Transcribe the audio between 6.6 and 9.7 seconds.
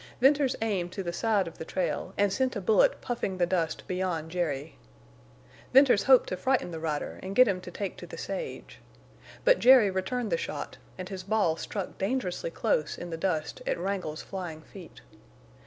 the rider and get him to take to the sage. But